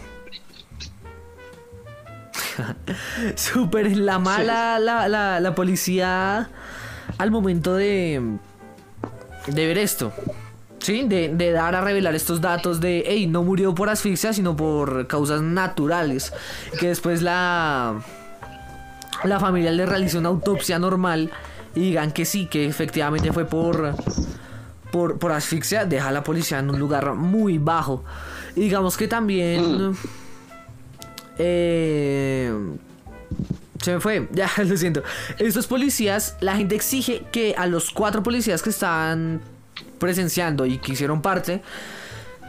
[3.35, 6.49] súper en la mala la, la, la policía
[7.17, 8.37] al momento de,
[9.47, 10.11] de ver esto.
[10.83, 14.57] Sí, de, de dar a revelar estos datos de, hey, no murió por asfixia, sino
[14.57, 16.33] por causas naturales.
[16.77, 18.03] Que después la,
[19.23, 21.31] la familia le realizó una autopsia normal
[21.73, 23.95] y digan que sí, que efectivamente fue por,
[24.91, 28.03] por, por asfixia, deja a la policía en un lugar muy bajo.
[28.53, 29.95] Y digamos que también...
[31.37, 32.53] Eh,
[33.81, 35.01] se me fue, ya lo siento.
[35.39, 39.39] Estos policías, la gente exige que a los cuatro policías que estaban
[39.99, 41.61] presenciando y que hicieron parte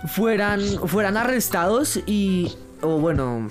[0.06, 3.48] fueran, fueran arrestados y, o bueno,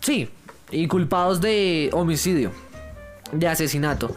[0.00, 0.30] sí,
[0.70, 2.52] y culpados de homicidio,
[3.32, 4.14] de asesinato.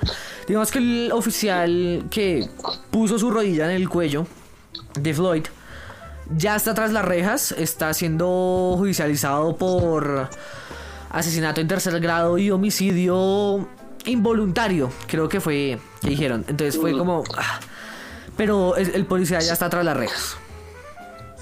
[0.47, 2.47] Digamos que el oficial que
[2.91, 4.27] puso su rodilla en el cuello
[4.99, 5.45] de Floyd
[6.35, 10.29] ya está tras las rejas, está siendo judicializado por
[11.09, 13.67] asesinato en tercer grado y homicidio
[14.05, 16.45] involuntario, creo que fue que dijeron.
[16.47, 17.59] Entonces fue como ah,
[18.37, 20.37] pero el, el policía ya está tras las rejas.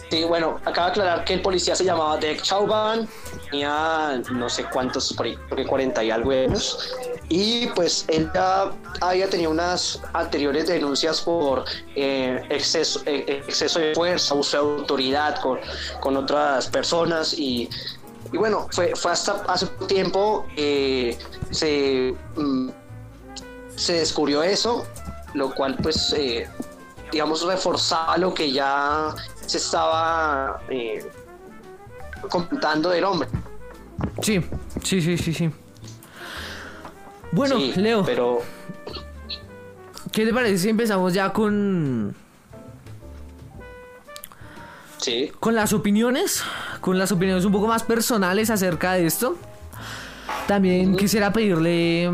[0.10, 3.08] Sí, bueno, acaba de aclarar que el policía se llamaba Derek Chauban,
[3.49, 6.93] tenía no sé cuántos, creo que 40 y algo años.
[7.27, 13.95] Y pues él ya había tenido unas anteriores denuncias por eh, exceso, eh, exceso de
[13.95, 15.60] fuerza, uso de autoridad con,
[16.01, 17.34] con otras personas.
[17.34, 17.67] Y,
[18.31, 21.17] y bueno, fue, fue hasta hace un tiempo que
[21.49, 22.69] se, mm,
[23.75, 24.86] se descubrió eso,
[25.34, 26.47] lo cual pues eh,
[27.11, 29.13] digamos reforzaba lo que ya
[29.45, 31.05] se estaba eh,
[32.29, 33.29] comentando del hombre.
[34.21, 34.41] Sí,
[34.83, 35.49] sí, sí, sí, sí.
[37.31, 38.41] Bueno, Sí, Leo, Pero
[40.11, 42.15] ¿qué te parece si empezamos ya con
[44.97, 46.43] sí, con las opiniones,
[46.81, 49.37] con las opiniones un poco más personales acerca de esto.
[50.47, 52.07] También quisiera pedirle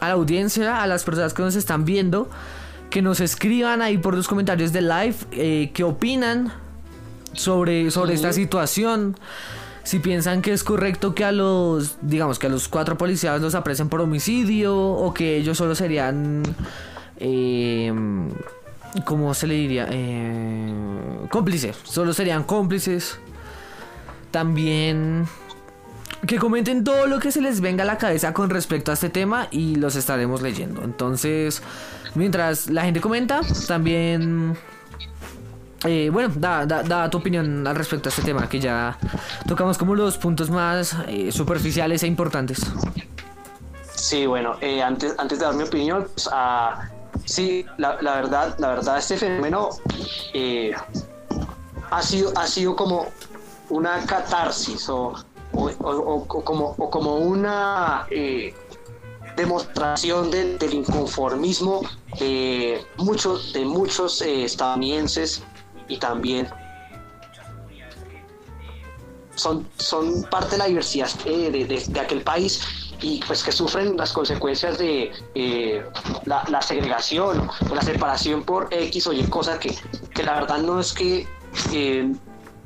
[0.00, 2.28] a la audiencia, a las personas que nos están viendo,
[2.98, 6.52] que nos escriban ahí por los comentarios del live eh, qué opinan
[7.32, 9.16] sobre, sobre esta situación.
[9.84, 13.54] Si piensan que es correcto que a los, digamos, que a los cuatro policías los
[13.54, 16.42] apresen por homicidio o que ellos solo serían,
[17.18, 17.92] eh,
[19.04, 19.86] ¿cómo se le diría?
[19.92, 20.74] Eh,
[21.30, 23.20] cómplices, solo serían cómplices.
[24.32, 25.28] También
[26.26, 29.08] que comenten todo lo que se les venga a la cabeza con respecto a este
[29.08, 30.82] tema y los estaremos leyendo.
[30.82, 31.62] Entonces,
[32.14, 34.56] mientras la gente comenta, también...
[35.84, 38.98] eh, bueno, da, da, da tu opinión al respecto a este tema, que ya
[39.46, 42.60] tocamos como los puntos más eh, superficiales e importantes.
[43.94, 46.88] sí, bueno, eh, antes, antes de dar mi opinión, pues, ah,
[47.24, 49.70] sí, la, verdad, la verdad, este fenómeno
[51.90, 53.06] ha sido, ha sido como
[53.70, 55.14] una catarsis o,
[55.52, 58.06] o- o- o como, una
[59.38, 61.82] demostración del, inconformismo
[62.18, 65.42] de muchos, de muchos eh, estadounidenses
[65.88, 66.48] y también
[69.34, 72.60] son, son parte de la diversidad eh, de, de- aquel país
[73.00, 75.84] y pues que sufren las consecuencias de eh,
[76.24, 79.74] la, segregación o la separación por X o Y cosas que,
[80.14, 81.26] que la verdad no es que
[81.72, 82.12] eh,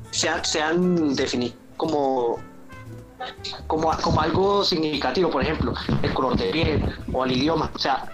[0.09, 2.39] sean, sean definidos como
[3.67, 7.71] como, como algo significativo, por ejemplo, el color de piel o el idioma.
[7.73, 8.05] O sea,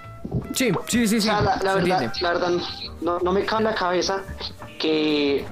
[0.54, 1.28] sí, sí, sí, sí.
[1.28, 2.52] la, verdad, la, verdad,
[3.02, 4.22] no, no me cabe en la cabeza
[4.80, 5.46] que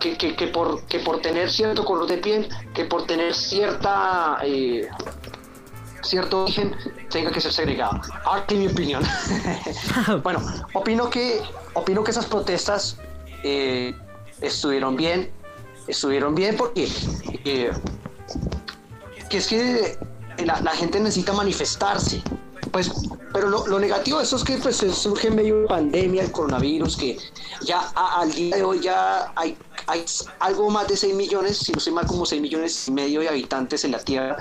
[0.00, 4.38] que, que, que, por, que por tener cierto color de piel, que por tener cierta
[4.42, 4.88] eh,
[6.02, 6.74] cierto origen,
[7.10, 8.00] tenga que ser segregado.
[8.24, 9.02] Ahora mi opinión.
[10.22, 10.40] bueno,
[10.72, 11.40] opino que,
[11.74, 12.96] opino que esas protestas
[13.44, 13.94] eh,
[14.40, 15.30] estuvieron bien,
[15.86, 16.88] estuvieron bien porque
[17.44, 17.70] eh,
[19.30, 19.98] que es que
[20.44, 22.22] la, la, gente necesita manifestarse.
[22.72, 22.90] Pues,
[23.32, 26.32] pero lo, lo, negativo de eso es que pues, surge en medio de pandemia, el
[26.32, 27.16] coronavirus, que
[27.62, 30.04] ya al día de hoy ya hay, hay
[30.40, 33.28] algo más de 6 millones, si no soy mal, como 6 millones y medio de
[33.28, 34.36] habitantes en la Tierra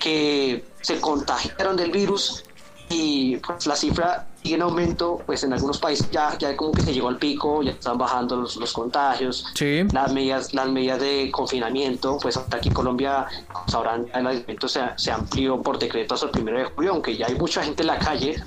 [0.00, 2.42] que se contagiaron del virus
[2.88, 6.82] y pues la cifra sigue en aumento, pues en algunos países ya, ya como que
[6.82, 9.46] se llegó al pico, ya están bajando los, los contagios,
[9.92, 13.26] las medidas, las medidas de confinamiento, pues hasta aquí en Colombia,
[13.66, 17.26] sabrán, el aislamiento se, se amplió por decreto hasta el primero de julio, aunque ya
[17.26, 18.42] hay mucha gente en la calle,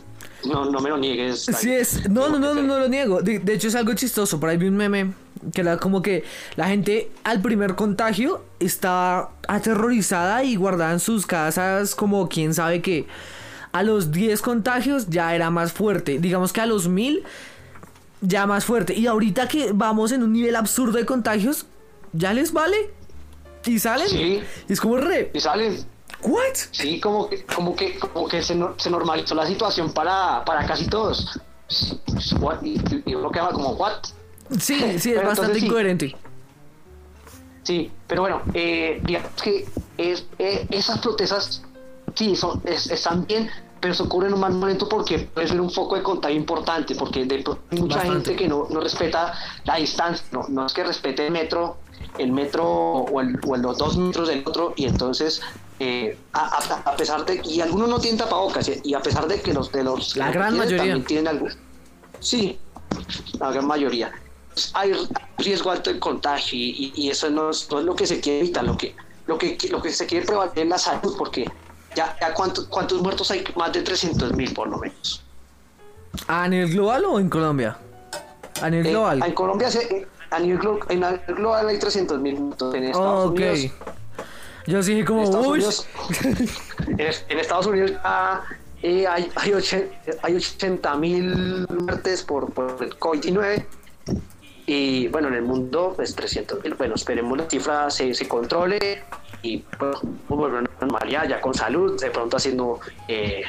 [0.45, 1.45] no, no me lo niegues.
[1.45, 4.39] Sí es, no, no, no, no, no lo niego, de, de hecho es algo chistoso,
[4.39, 5.13] por ahí vi un meme
[5.53, 6.23] que era como que
[6.55, 12.81] la gente al primer contagio estaba aterrorizada y guardada en sus casas como quién sabe
[12.81, 13.05] qué
[13.73, 16.19] a los 10 contagios ya era más fuerte.
[16.19, 17.23] Digamos que a los 1000
[18.21, 18.93] ya más fuerte.
[18.93, 21.65] Y ahorita que vamos en un nivel absurdo de contagios,
[22.13, 22.91] ya les vale.
[23.65, 24.07] Y salen.
[24.07, 24.41] Sí.
[24.67, 25.31] Y es como re.
[25.33, 25.85] Y salen.
[26.21, 26.55] ¿What?
[26.71, 30.87] Sí, como que, como que, como que se, se normalizó la situación para, para casi
[30.87, 31.39] todos.
[32.61, 34.03] Y, y uno queda como, ¿what?
[34.59, 36.15] Sí, sí, es bastante incoherente.
[37.63, 37.91] Sí.
[38.07, 39.65] pero bueno, eh, digamos que
[39.97, 41.63] es, eh, esas protestas
[42.15, 43.49] sí, son, están bien,
[43.79, 46.95] pero se ocurren en un mal momento porque puede ser un foco de contagio importante,
[46.95, 49.33] porque hay mucha gente que no, no, respeta
[49.65, 51.77] la distancia, no, no es que respete el metro,
[52.17, 55.41] el metro o, el, o los dos metros del otro, y entonces
[55.79, 59.53] eh, a, a, pesar de y algunos no tienen tapabocas y a pesar de que
[59.53, 60.77] los de los la gran mayoría.
[60.77, 61.47] también tienen algo
[62.19, 62.59] sí
[63.39, 64.11] la gran mayoría.
[64.73, 64.93] Hay
[65.39, 68.41] riesgo alto de contagio y, y, eso no es, no es, lo que se quiere
[68.41, 68.95] evitar lo que
[69.25, 71.45] lo que lo que se quiere prevalecer es la salud porque
[71.95, 75.23] ya, ya cuántos, cuántos muertos hay, más de 300 mil por lo menos.
[76.27, 77.77] ¿A nivel global o en Colombia?
[78.61, 79.23] A nivel eh, global.
[79.25, 82.75] En Colombia, se, a, nivel, en a nivel global hay 300 mil muertos.
[82.75, 83.71] En Estados Unidos.
[84.65, 85.87] Yo sí como, en Estados, Unidos,
[87.27, 87.91] en, Estados Unidos
[88.81, 89.29] eh, hay,
[90.21, 93.65] hay, 80 mil muertes por, por el COVID-19
[94.65, 96.75] y bueno, en el mundo pues 300 mil.
[96.75, 99.03] Bueno, esperemos la cifra se, se controle
[99.43, 99.97] y pues,
[100.29, 103.43] la normalidad ya con salud, de pronto haciendo eh,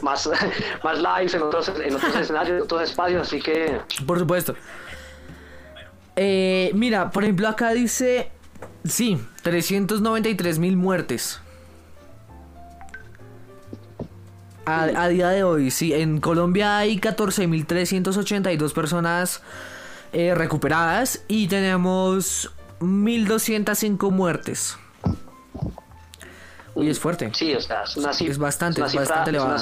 [0.00, 0.30] más,
[0.84, 3.80] más lives en otros, en otros escenarios, en otros espacios, así que...
[4.06, 4.54] Por supuesto.
[6.16, 8.30] Eh, mira, por ejemplo acá dice,
[8.84, 11.40] sí, 393 mil muertes.
[14.66, 19.42] A, a, día de hoy, sí, en Colombia hay 14.382 personas
[20.14, 24.78] eh, recuperadas y tenemos 1.205 muertes.
[26.74, 27.30] Uy, es fuerte.
[27.34, 28.32] Sí, o sea, es una cifra.
[28.32, 29.60] Es bastante, es, bastante elevada.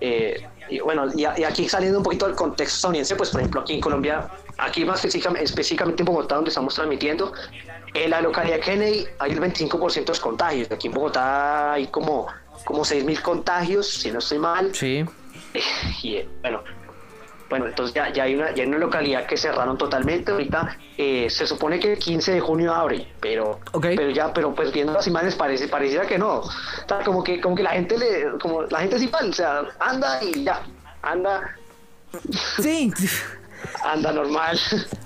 [0.00, 3.74] Eh, y bueno, y, aquí saliendo un poquito del contexto estadounidense, pues por ejemplo aquí
[3.74, 7.32] en Colombia, aquí más específicamente, en Bogotá, donde estamos transmitiendo,
[7.94, 10.70] en la localidad de Kennedy hay el 25% de los contagios.
[10.70, 12.26] Aquí en Bogotá hay como,
[12.64, 14.74] como 6.000 contagios, si no estoy mal.
[14.74, 15.04] Sí.
[16.02, 16.62] Y bueno,
[17.48, 20.32] bueno, entonces ya, ya, hay una, ya hay una localidad que cerraron totalmente.
[20.32, 24.72] Ahorita eh, se supone que el 15 de junio abre, pero, pero ya, pero pues
[24.72, 26.42] viendo las imágenes parece, pareciera que no.
[27.04, 30.22] como que, como que la gente le, como la gente es igual, o sea, anda
[30.22, 30.62] y ya,
[31.02, 31.56] anda.
[32.60, 32.92] Sí.
[33.84, 34.58] anda normal.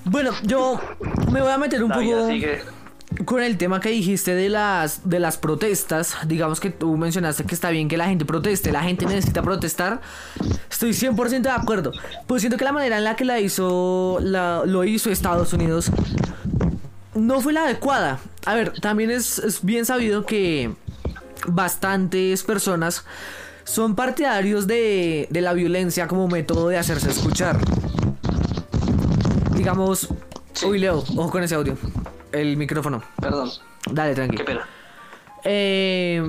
[0.05, 0.81] Bueno, yo
[1.31, 2.29] me voy a meter un poco
[3.25, 7.55] con el tema que dijiste de las de las protestas, digamos que tú mencionaste que
[7.55, 10.01] está bien que la gente proteste, la gente necesita protestar.
[10.71, 11.93] Estoy 100% de acuerdo.
[12.27, 15.91] Pues siento que la manera en la que la hizo la, lo hizo Estados Unidos
[17.15, 18.21] no fue la adecuada.
[18.47, 20.75] A ver, también es, es bien sabido que
[21.47, 23.05] bastantes personas
[23.65, 27.59] son partidarios de, de la violencia como método de hacerse escuchar.
[29.55, 30.09] Digamos,
[30.67, 31.77] uy Leo, ojo con ese audio
[32.33, 33.03] el micrófono.
[33.21, 33.51] Perdón.
[33.91, 34.45] Dale, tranquilo.
[34.45, 34.69] Qué pena.
[35.43, 36.23] Eh,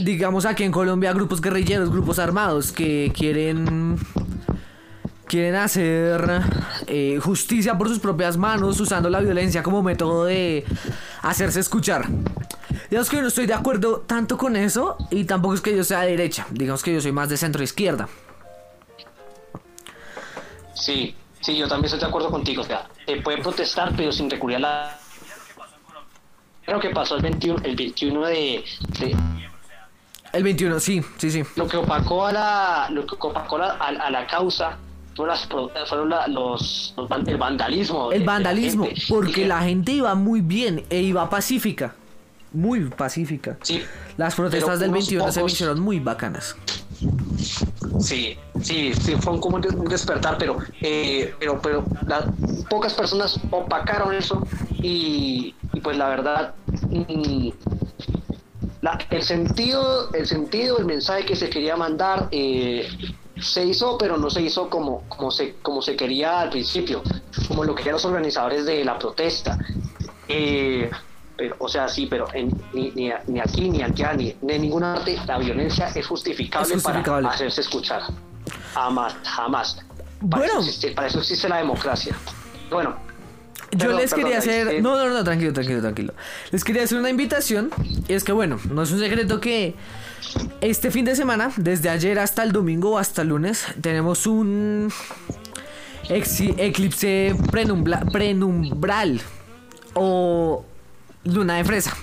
[0.00, 3.98] digamos aquí en Colombia grupos guerrilleros, grupos armados que quieren
[5.32, 6.42] quieren hacer
[6.88, 10.64] eh, justicia por sus propias manos usando la violencia como método de
[11.22, 12.06] hacerse escuchar.
[12.90, 15.84] Digamos que yo no estoy de acuerdo tanto con eso y tampoco es que yo
[15.84, 16.46] sea de derecha.
[16.50, 18.08] Digamos que yo soy más de centro izquierda.
[20.74, 22.60] Sí, sí, yo también estoy de acuerdo contigo.
[22.60, 24.98] O sea, eh, pueden protestar, pero sin recurrir a la.
[26.64, 28.64] Creo que pasó el 21, el 21 de,
[29.00, 29.16] de-
[30.32, 31.42] El 21, sí, sí, sí.
[31.56, 34.78] lo que opacó a la, lo que opacó a, a- a la causa
[35.16, 35.46] fueron, las,
[35.88, 36.94] fueron la- los,
[37.26, 38.12] el vandalismo.
[38.12, 41.94] El la vandalismo, porque la gente iba muy bien e iba pacífica.
[42.54, 43.56] Muy pacífica.
[43.62, 43.82] Sí,
[44.18, 46.54] Las protestas del unos 21 se me hicieron muy bacanas.
[47.98, 51.88] Sí, sí, sí, fue como un des- un despertar, pero, eh, pero, pero
[52.68, 54.44] pocas personas opacaron eso
[54.82, 56.54] y, pues la verdad,
[56.90, 57.50] mm,
[59.10, 62.88] el sentido, el sentido, el mensaje que se quería mandar eh,
[63.40, 67.02] se hizo, pero no se hizo como, como se, como se quería al principio,
[67.48, 69.58] como lo querían los organizadores de la protesta.
[70.28, 70.90] Eh,
[71.42, 74.94] pero, o sea, sí, pero en- ni, ni, ni aquí, ni allá, ni, en ninguna
[74.94, 77.22] parte la violencia es justificable, Es justificable.
[77.24, 78.00] para hacerse escuchar.
[78.74, 79.74] Jamás, jamás.
[79.74, 79.86] Para,
[80.20, 80.44] Bueno.
[80.44, 82.14] eso existe, para eso existe la democracia.
[82.70, 82.94] Bueno,
[83.72, 84.82] Yo Perdón, les quería perdón, hacer...
[84.82, 86.12] No, no, no, tranquilo, tranquilo, tranquilo.
[86.52, 87.70] Les quería hacer una invitación.
[88.06, 89.74] Y es que, bueno, no es un secreto que
[90.60, 94.92] este fin de semana, desde ayer hasta el domingo o hasta el lunes, tenemos un
[96.08, 99.20] eclipse prenumbla- prenumbral
[99.94, 100.64] o
[101.24, 101.96] luna de fresa.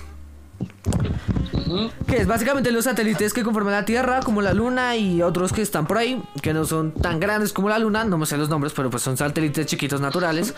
[2.06, 5.62] Que es básicamente los satélites que conforman la Tierra, como la Luna y otros que
[5.62, 8.48] están por ahí, que no son tan grandes como la Luna, no me sé los
[8.48, 10.54] nombres, pero pues son satélites chiquitos naturales,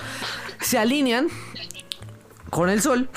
[0.60, 1.28] se alinean
[2.48, 3.08] con el Sol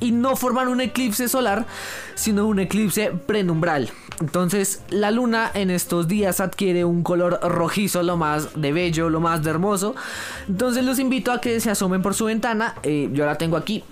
[0.00, 1.66] y no forman un eclipse solar,
[2.14, 3.90] sino un eclipse prenumbral.
[4.20, 9.20] Entonces la Luna en estos días adquiere un color rojizo, lo más de bello, lo
[9.20, 9.94] más de hermoso.
[10.48, 13.84] Entonces los invito a que se asomen por su ventana, eh, yo la tengo aquí.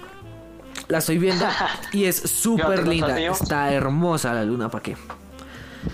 [0.88, 1.44] La estoy viendo
[1.92, 3.18] y es súper linda.
[3.18, 4.96] Está hermosa la luna, ¿para qué?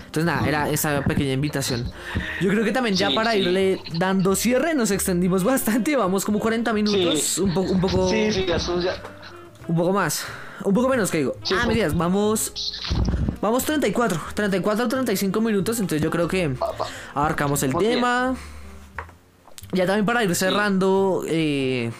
[0.05, 1.91] Entonces nada, era esa pequeña invitación.
[2.41, 3.39] Yo creo que también ya Sí, para sí.
[3.39, 7.41] irle dando cierre nos extendimos bastante, vamos como 40 minutos, Sí.
[7.41, 9.01] un, poco un poco Sí, sí, ya son ya-
[9.67, 10.25] un poco más,
[10.63, 11.35] un poco menos que digo.
[11.55, 12.53] Ah, digas, vamos
[13.41, 16.55] vamos 34, 34 35 minutos, entonces yo creo que
[17.13, 17.95] abarcamos el Muy bien.
[17.95, 18.35] tema.
[19.73, 21.91] Ya también para ir cerrando, eh,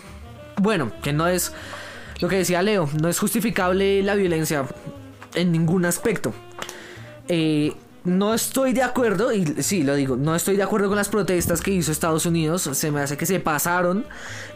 [0.58, 1.52] bueno, que no es
[2.20, 4.66] lo que decía Leo, no es justificable la violencia
[5.36, 6.34] en ningún aspecto.
[7.28, 11.08] Eh, no estoy de acuerdo, y sí, lo digo, no estoy de acuerdo con las
[11.10, 14.06] protestas que hizo Estados Unidos, se me hace que se pasaron,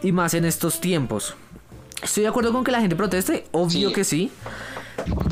[0.02, 1.34] y más en estos tiempos.
[2.02, 3.94] Estoy de acuerdo con que la gente proteste, obvio Sí.
[3.94, 4.30] que sí.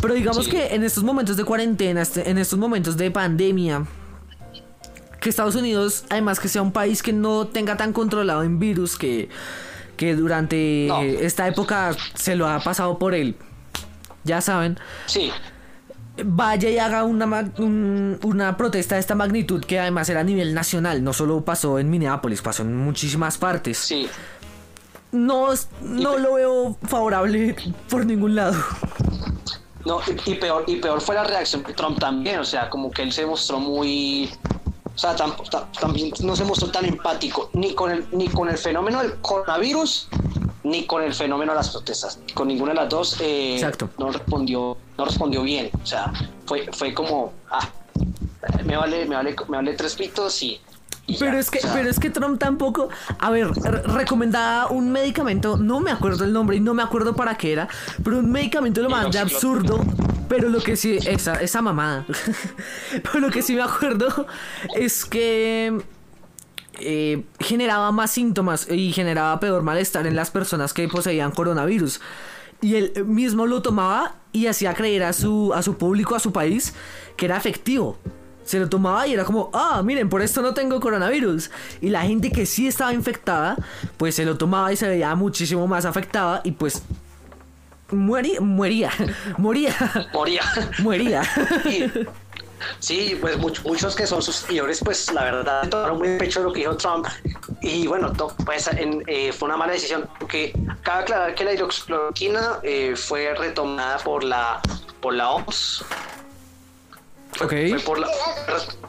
[0.01, 0.51] Pero digamos Sí.
[0.53, 3.85] que en estos momentos de cuarentena, este- en estos momentos de pandemia,
[5.20, 8.97] que Estados Unidos, además que sea un país que no tenga tan controlado en virus,
[8.97, 9.29] que,
[9.97, 11.01] que durante No.
[11.03, 13.36] esta época se lo ha pasado por él,
[14.24, 15.30] ya saben, Sí,
[16.24, 17.26] vaya y haga una,
[17.59, 21.78] un- una protesta de esta magnitud que además era a nivel nacional, no solo pasó
[21.78, 23.78] en Minneapolis, pasó en muchísimas partes.
[23.78, 24.09] sí.
[25.12, 25.49] No,
[25.82, 27.55] no lo veo favorable
[27.88, 28.55] por ningún lado.
[29.86, 32.90] No, y, y peor, y peor fue la reacción de Trump también, o sea, como
[32.90, 34.28] que él se mostró muy,
[34.97, 38.49] o sea, tam- tam- también no se mostró tan empático ni con el ni con
[38.49, 40.09] el fenómeno del coronavirus
[40.64, 43.59] ni con el fenómeno de las protestas, con ninguna de las dos eh,
[43.99, 46.12] no respondió, no respondió bien, o sea,
[46.47, 47.68] fue fue como, ah,
[48.64, 50.61] me vale, me vale, me vale tres pitos y
[51.07, 52.88] Pero ya, es que, o sea, pero es que Trump tampoco,
[53.18, 57.14] a ver, re- recomendaba un medicamento, no me acuerdo el nombre y no me acuerdo
[57.14, 57.68] para qué era,
[58.02, 59.84] pero un medicamento lo más de absurdo,
[60.28, 62.04] pero lo que sí, esa, esa mamada,
[63.02, 64.26] pero lo que sí me acuerdo
[64.74, 65.80] es que
[66.80, 72.00] eh, generaba más síntomas y generaba peor malestar en las personas que poseían coronavirus.
[72.62, 76.32] Y él mismo lo tomaba y hacía creer a su, a su público, a su
[76.32, 76.74] país,
[77.16, 77.98] que era efectivo.
[78.47, 81.51] Se lo tomaba y era como, ah, miren, por esto no tengo coronavirus.
[81.82, 83.57] Y la gente que sí estaba infectada,
[83.99, 86.82] pues se lo tomaba y se veía muchísimo más afectada y pues
[87.90, 88.90] muería, muería,
[89.38, 89.74] moría,
[90.12, 90.42] moría.
[90.78, 91.22] moría.
[92.80, 96.53] Sí, pues much- muchos que son sus seguidores, pues la verdad tomaron muy pecho lo
[96.55, 97.07] que dijo Trump.
[97.61, 98.11] Y bueno,
[98.47, 103.34] pues en- eh, fue una mala decisión, porque cabe aclarar que la hidroxicloroquina eh, fue
[103.34, 104.61] retomada por la
[105.03, 105.84] por la OMS.
[107.37, 107.53] Fue, Ok.
[107.70, 108.09] fue por la,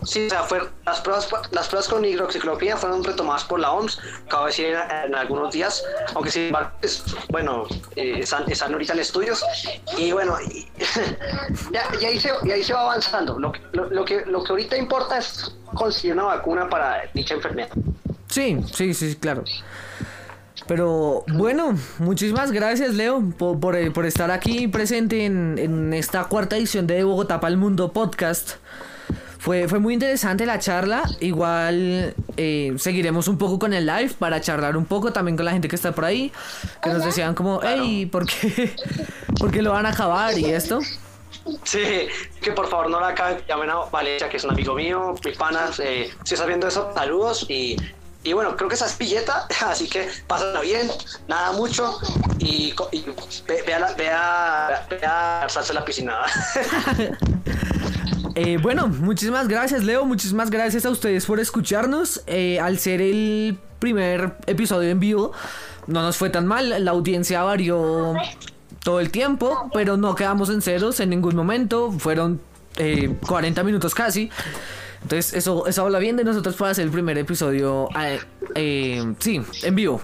[0.05, 3.99] sí, o sea, fue, las, pruebas, las pruebas con hidroxicloroquina fueron retomadas por la OMS,
[4.25, 5.83] acabo de decir en, en algunos días,
[6.15, 9.43] aunque sin embargo, pues, bueno, eh, están, están ahorita en estudios.
[9.97, 10.69] Y bueno, y-
[11.73, 13.37] ya, y ahí se, y ahí se va avanzando.
[13.37, 17.69] Lo, lo, lo que, lo que ahorita importa es conseguir una vacuna para dicha enfermedad.
[18.29, 19.43] Sí, sí, sí, claro.
[20.67, 26.25] Pero bueno, muchísimas gracias Leo por, por, eh, por estar aquí presente en, en, esta
[26.25, 28.55] cuarta edición de Bogotá para el Mundo podcast.
[29.39, 31.03] Fue, fue muy interesante la charla.
[31.21, 35.53] Igual eh, seguiremos un poco con el live para charlar un poco también con la
[35.53, 36.31] gente que está por ahí.
[36.83, 38.75] Que nos decían como, hey, ¿por qué,
[39.39, 40.81] ¿por qué lo van a acabar y esto?
[41.63, 42.07] Sí,
[42.41, 43.39] que por favor no la acaben.
[43.47, 45.79] Llamen a Valencia, que es un amigo mío, mis panas.
[45.79, 47.77] Eh, si estás viendo eso, saludos y
[48.27, 50.89] y bueno, creo que esa es pilleta, así que pásala bien,
[51.29, 51.97] nada mucho
[52.39, 53.05] y, y
[53.47, 56.17] ve, a la, la piscina.
[58.39, 62.21] Eh, bueno, muchísimas gracias Leo, muchísimas gracias a ustedes por escucharnos.
[62.27, 65.31] Eh, al ser el primer episodio en vivo,
[65.87, 68.13] no nos fue tan mal, la audiencia varió
[68.83, 72.39] todo el tiempo, pero no quedamos en ceros en ningún momento, fueron
[72.75, 74.29] eh, 40 minutos casi.
[75.01, 77.89] Entonces, eso, eso habla bien de nosotros para hacer el primer episodio.
[77.99, 78.19] Eh,
[78.55, 80.01] eh, sí, en vivo.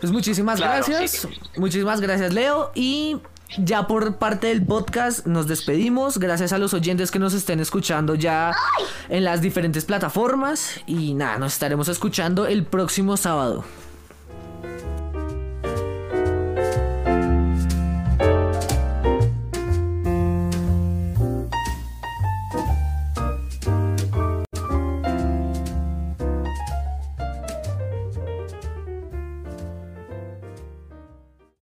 [0.00, 1.10] Pues muchísimas claro, gracias.
[1.22, 1.28] Sí.
[1.56, 2.70] Muchísimas gracias, Leo.
[2.74, 3.18] Y
[3.58, 6.18] ya por parte del podcast nos despedimos.
[6.18, 8.52] Gracias a los oyentes que nos estén escuchando ya
[9.08, 10.80] en las diferentes plataformas.
[10.86, 13.64] Y nada, nos estaremos escuchando el próximo sábado.